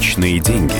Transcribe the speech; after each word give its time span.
Личные 0.00 0.38
деньги. 0.40 0.72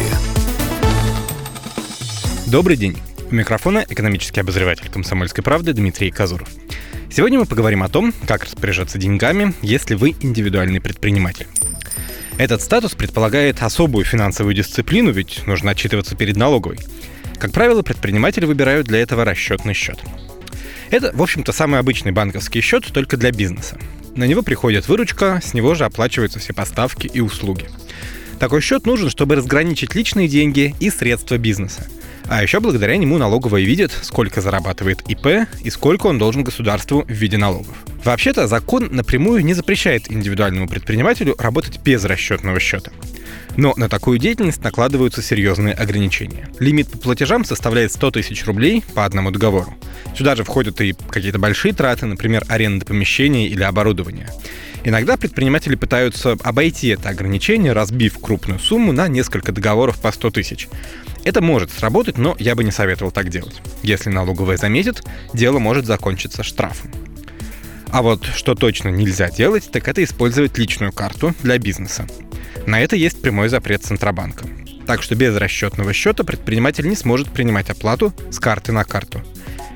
Добрый 2.47 2.79
день. 2.79 2.97
У 3.31 3.35
микрофона 3.35 3.85
экономический 3.87 4.41
обозреватель 4.41 4.89
«Комсомольской 4.89 5.45
правды» 5.45 5.75
Дмитрий 5.75 6.11
Казуров. 6.11 6.49
Сегодня 7.11 7.39
мы 7.39 7.45
поговорим 7.45 7.83
о 7.83 7.91
том, 7.91 8.15
как 8.27 8.45
распоряжаться 8.45 8.97
деньгами, 8.97 9.53
если 9.61 9.95
вы 9.95 10.17
индивидуальный 10.23 10.81
предприниматель. 10.81 11.47
Этот 12.39 12.63
статус 12.63 12.95
предполагает 12.95 13.63
особую 13.63 14.07
финансовую 14.07 14.55
дисциплину, 14.55 15.11
ведь 15.11 15.47
нужно 15.47 15.73
отчитываться 15.73 16.17
перед 16.17 16.37
налоговой. 16.37 16.79
Как 17.39 17.53
правило, 17.53 17.83
предприниматели 17.83 18.47
выбирают 18.47 18.87
для 18.87 19.01
этого 19.01 19.27
расчетный 19.27 19.75
счет. 19.75 19.99
Это, 20.89 21.11
в 21.13 21.21
общем-то, 21.21 21.53
самый 21.53 21.79
обычный 21.79 22.13
банковский 22.13 22.63
счет, 22.63 22.87
только 22.91 23.19
для 23.19 23.33
бизнеса. 23.33 23.77
На 24.17 24.25
него 24.25 24.41
приходит 24.41 24.89
выручка, 24.89 25.43
с 25.45 25.53
него 25.53 25.75
же 25.75 25.85
оплачиваются 25.85 26.39
все 26.39 26.55
поставки 26.55 27.07
и 27.07 27.21
услуги. 27.21 27.69
Такой 28.41 28.61
счет 28.61 28.87
нужен, 28.87 29.09
чтобы 29.11 29.37
разграничить 29.37 29.95
личные 29.95 30.27
деньги 30.27 30.75
и 30.81 30.91
средства 30.91 31.39
бизнеса– 31.39 31.87
а 32.31 32.45
еще 32.45 32.61
благодаря 32.61 32.97
нему 32.97 33.19
налоговая 33.19 33.63
видит, 33.63 33.91
сколько 34.03 34.41
зарабатывает 34.41 35.03
ИП 35.09 35.49
и 35.65 35.69
сколько 35.69 36.07
он 36.07 36.17
должен 36.19 36.45
государству 36.45 37.03
в 37.03 37.11
виде 37.11 37.37
налогов. 37.37 37.77
Вообще-то 38.05 38.47
закон 38.47 38.89
напрямую 38.93 39.45
не 39.45 39.53
запрещает 39.53 40.09
индивидуальному 40.09 40.69
предпринимателю 40.69 41.35
работать 41.41 41.81
без 41.81 42.05
расчетного 42.05 42.61
счета. 42.61 42.93
Но 43.57 43.75
на 43.77 43.89
такую 43.89 44.21
деятельность 44.21 44.63
накладываются 44.63 45.23
серьезные 45.23 45.75
ограничения. 45.75 46.49
Лимит 46.61 46.89
по 46.89 46.99
платежам 46.99 47.45
составляет 47.45 47.91
100 47.91 48.13
тысяч 48.13 48.45
рублей 48.47 48.85
по 48.95 49.05
одному 49.05 49.33
договору. 49.33 49.75
Сюда 50.21 50.37
же 50.37 50.45
входят 50.45 50.79
и 50.83 50.93
какие-то 50.93 51.39
большие 51.39 51.73
траты, 51.73 52.05
например, 52.05 52.45
аренда 52.49 52.85
помещения 52.85 53.49
или 53.49 53.63
оборудования. 53.63 54.29
Иногда 54.85 55.17
предприниматели 55.17 55.77
пытаются 55.77 56.37
обойти 56.43 56.89
это 56.89 57.09
ограничение, 57.09 57.73
разбив 57.73 58.19
крупную 58.19 58.61
сумму 58.61 58.93
на 58.93 59.09
несколько 59.09 59.51
договоров 59.51 59.99
по 59.99 60.13
100 60.13 60.31
тысяч. 60.33 60.69
Это 61.25 61.41
может 61.41 61.71
сработать, 61.71 62.19
но 62.19 62.37
я 62.39 62.55
бы 62.55 62.65
не 62.65 62.71
советовал 62.71 63.13
так 63.13 63.31
делать. 63.31 63.63
Если 63.83 64.11
налоговая 64.11 64.59
заметит, 64.59 65.03
дело 65.33 65.59
может 65.59 65.87
закончиться 65.87 66.43
штрафом. 66.43 66.93
А 67.89 68.03
вот 68.03 68.27
что 68.27 68.55
точно 68.55 68.91
нельзя 68.91 69.31
делать, 69.31 69.71
так 69.73 69.89
это 69.89 70.05
использовать 70.05 70.59
личную 70.59 70.93
карту 70.93 71.35
для 71.43 71.57
бизнеса. 71.57 72.07
На 72.67 72.83
это 72.83 72.95
есть 72.95 73.23
прямой 73.23 73.49
запрет 73.49 73.85
Центробанка. 73.85 74.45
Так 74.87 75.03
что 75.03 75.15
без 75.15 75.35
расчетного 75.35 75.95
счета 75.95 76.25
предприниматель 76.25 76.87
не 76.87 76.97
сможет 76.97 77.31
принимать 77.31 77.71
оплату 77.71 78.13
с 78.31 78.39
карты 78.39 78.73
на 78.73 78.85
карту. 78.85 79.23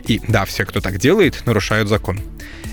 И 0.06 0.20
да, 0.28 0.44
все, 0.44 0.64
кто 0.64 0.80
так 0.80 0.98
делает, 0.98 1.46
нарушают 1.46 1.88
закон. 1.88 2.20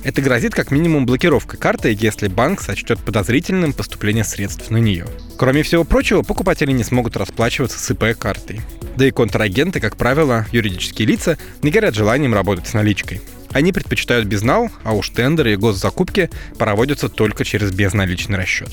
Это 0.03 0.21
грозит 0.21 0.55
как 0.55 0.71
минимум 0.71 1.05
блокировкой 1.05 1.59
карты, 1.59 1.95
если 1.97 2.27
банк 2.27 2.61
сочтет 2.61 2.99
подозрительным 2.99 3.71
поступление 3.71 4.23
средств 4.23 4.71
на 4.71 4.77
нее. 4.77 5.05
Кроме 5.37 5.63
всего 5.63 5.83
прочего, 5.83 6.23
покупатели 6.23 6.71
не 6.71 6.83
смогут 6.83 7.15
расплачиваться 7.15 7.77
с 7.77 7.91
ИП-картой. 7.91 8.61
Да 8.97 9.05
и 9.05 9.11
контрагенты, 9.11 9.79
как 9.79 9.95
правило, 9.95 10.47
юридические 10.51 11.07
лица, 11.07 11.37
не 11.61 11.71
горят 11.71 11.95
желанием 11.95 12.33
работать 12.33 12.67
с 12.67 12.73
наличкой. 12.73 13.21
Они 13.51 13.71
предпочитают 13.71 14.27
безнал, 14.27 14.71
а 14.83 14.93
уж 14.93 15.09
тендеры 15.09 15.53
и 15.53 15.57
госзакупки 15.57 16.29
проводятся 16.57 17.07
только 17.07 17.45
через 17.45 17.71
безналичный 17.71 18.37
расчет. 18.37 18.69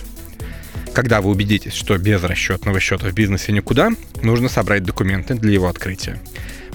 Когда 0.94 1.20
вы 1.20 1.30
убедитесь, 1.30 1.74
что 1.74 1.96
без 1.98 2.22
расчетного 2.22 2.80
счета 2.80 3.08
в 3.08 3.12
бизнесе 3.12 3.52
никуда, 3.52 3.90
нужно 4.22 4.48
собрать 4.48 4.82
документы 4.82 5.34
для 5.34 5.52
его 5.52 5.68
открытия. 5.68 6.18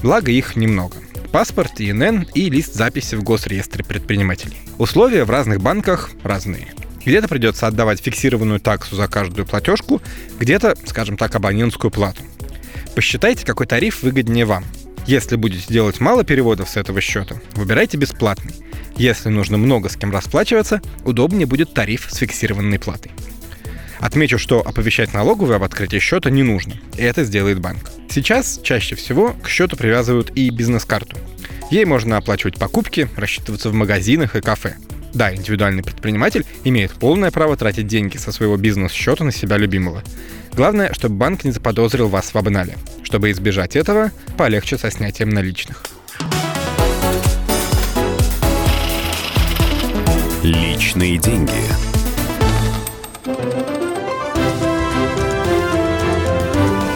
Благо 0.01 0.31
их 0.31 0.55
немного– 0.55 0.97
паспорт, 1.33 1.81
ИНН 1.81 2.27
и 2.35 2.47
лист 2.51 2.75
записи 2.75 3.15
в 3.15 3.23
госреестре 3.23 3.83
предпринимателей. 3.83 4.55
Условия 4.77 5.23
в 5.23 5.31
разных 5.31 5.61
банках 5.61 6.11
разные. 6.21 6.71
Где-то 7.03 7.27
придется 7.27 7.65
отдавать 7.65 7.99
фиксированную 7.99 8.59
таксу 8.59 8.95
за 8.95 9.07
каждую 9.07 9.47
платежку, 9.47 9.99
где-то, 10.39 10.77
скажем 10.85 11.17
так, 11.17 11.33
абонентскую 11.33 11.89
плату. 11.89 12.21
Посчитайте, 12.95 13.47
какой 13.47 13.65
тариф 13.65 14.03
выгоднее 14.03 14.45
вам. 14.45 14.63
Если 15.07 15.35
будете 15.35 15.66
делать 15.73 15.99
мало 15.99 16.23
переводов 16.23 16.69
с 16.69 16.77
этого 16.77 17.01
счета, 17.01 17.41
выбирайте 17.55 17.97
бесплатный. 17.97 18.53
Если 18.95 19.29
нужно 19.29 19.57
много 19.57 19.89
с 19.89 19.97
кем 19.97 20.11
расплачиваться, 20.11 20.83
удобнее 21.03 21.47
будет 21.47 21.73
тариф 21.73 22.09
с 22.11 22.17
фиксированной 22.17 22.77
платой. 22.77 23.11
Отмечу, 24.03 24.38
что 24.38 24.59
оповещать 24.59 25.14
налоговую 25.14 25.56
об 25.56 25.64
открытии 25.64 25.97
счета 25.97 26.30
не 26.30 26.44
нужно. 26.44 26.74
И 26.97 27.02
это 27.02 27.24
сделает 27.24 27.62
банк. 27.62 27.90
Сейчас 28.09 28.59
чаще 28.62 28.96
всего 28.96 29.34
к 29.41 29.47
счету 29.47 29.78
привязывают 29.78 30.30
и 30.36 30.50
бизнес-карту. 30.50 31.16
Ей 31.72 31.86
можно 31.86 32.18
оплачивать 32.18 32.59
покупки, 32.59 33.08
рассчитываться 33.16 33.69
в 33.69 33.74
магазинах 33.74 34.36
и 34.36 34.41
кафе. 34.41 34.75
Да, 35.14 35.34
индивидуальный 35.34 35.84
предприниматель 35.84 36.46
имеет 36.66 36.91
полное 36.91 37.31
право 37.31 37.56
тратить 37.56 37.88
деньги 37.88 38.18
со 38.18 38.34
своего 38.34 38.58
бизнес-счета 38.58 39.24
на 39.24 39.31
себя 39.31 39.56
любимого. 39.56 40.03
Главное, 40.52 40.91
чтобы 40.91 41.16
банк 41.16 41.46
не 41.46 41.52
заподозрил 41.52 42.09
вас 42.09 42.34
в 42.34 42.35
обнале. 42.35 42.75
Чтобы 43.03 43.31
избежать 43.31 43.78
этого, 43.78 44.12
полегче 44.38 44.78
со 44.78 44.91
снятием 44.91 45.30
наличных. 45.30 45.81
Личные 50.44 51.18
деньги. 51.18 51.92